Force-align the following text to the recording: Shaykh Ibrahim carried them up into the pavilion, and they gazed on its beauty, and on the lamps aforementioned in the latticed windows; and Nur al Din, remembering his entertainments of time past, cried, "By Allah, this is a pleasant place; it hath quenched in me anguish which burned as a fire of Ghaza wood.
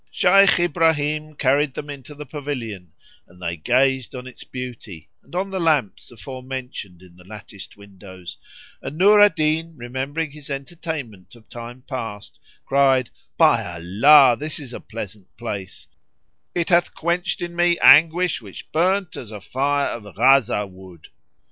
Shaykh 0.09 0.59
Ibrahim 0.59 1.35
carried 1.35 1.75
them 1.75 1.85
up 1.85 1.91
into 1.93 2.15
the 2.15 2.25
pavilion, 2.25 2.91
and 3.27 3.39
they 3.39 3.55
gazed 3.55 4.15
on 4.15 4.25
its 4.25 4.43
beauty, 4.43 5.09
and 5.21 5.35
on 5.35 5.51
the 5.51 5.59
lamps 5.59 6.09
aforementioned 6.09 7.03
in 7.03 7.15
the 7.17 7.23
latticed 7.23 7.77
windows; 7.77 8.39
and 8.81 8.97
Nur 8.97 9.19
al 9.19 9.29
Din, 9.29 9.77
remembering 9.77 10.31
his 10.31 10.49
entertainments 10.49 11.35
of 11.35 11.49
time 11.49 11.83
past, 11.83 12.39
cried, 12.65 13.11
"By 13.37 13.63
Allah, 13.63 14.35
this 14.39 14.59
is 14.59 14.73
a 14.73 14.79
pleasant 14.79 15.37
place; 15.37 15.87
it 16.55 16.69
hath 16.69 16.95
quenched 16.95 17.39
in 17.43 17.55
me 17.55 17.77
anguish 17.77 18.41
which 18.41 18.71
burned 18.71 19.15
as 19.17 19.31
a 19.31 19.39
fire 19.39 19.89
of 19.89 20.05
Ghaza 20.15 20.65
wood. 20.67 21.09